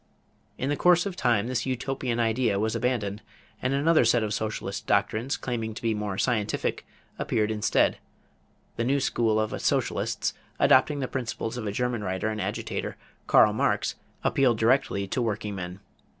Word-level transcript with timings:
In 0.57 0.69
the 0.69 0.75
course 0.75 1.05
of 1.05 1.15
time 1.15 1.45
this 1.45 1.67
"Utopian" 1.67 2.19
idea 2.19 2.57
was 2.59 2.75
abandoned, 2.75 3.21
and 3.61 3.71
another 3.71 4.03
set 4.03 4.23
of 4.23 4.33
socialist 4.33 4.87
doctrines, 4.87 5.37
claiming 5.37 5.75
to 5.75 5.81
be 5.83 5.93
more 5.93 6.17
"scientific," 6.17 6.87
appeared 7.19 7.51
instead. 7.51 7.99
The 8.77 8.83
new 8.83 8.99
school 8.99 9.39
of 9.39 9.61
socialists, 9.61 10.33
adopting 10.57 11.01
the 11.01 11.07
principles 11.07 11.55
of 11.55 11.67
a 11.67 11.71
German 11.71 12.03
writer 12.03 12.29
and 12.29 12.41
agitator, 12.41 12.97
Karl 13.27 13.53
Marx, 13.53 13.93
appealed 14.23 14.57
directly 14.57 15.07
to 15.07 15.21
workingmen. 15.21 15.81